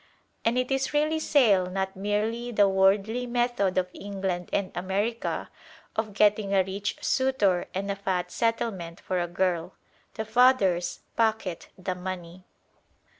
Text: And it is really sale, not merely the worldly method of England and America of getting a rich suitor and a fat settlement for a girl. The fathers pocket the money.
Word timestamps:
And 0.43 0.57
it 0.57 0.71
is 0.71 0.95
really 0.95 1.19
sale, 1.19 1.67
not 1.67 1.95
merely 1.95 2.51
the 2.51 2.67
worldly 2.67 3.27
method 3.27 3.77
of 3.77 3.91
England 3.93 4.49
and 4.51 4.71
America 4.73 5.51
of 5.95 6.13
getting 6.13 6.55
a 6.55 6.63
rich 6.63 6.97
suitor 7.03 7.67
and 7.75 7.91
a 7.91 7.95
fat 7.95 8.31
settlement 8.31 8.99
for 8.99 9.19
a 9.21 9.27
girl. 9.27 9.75
The 10.15 10.25
fathers 10.25 11.01
pocket 11.15 11.69
the 11.77 11.93
money. 11.93 12.45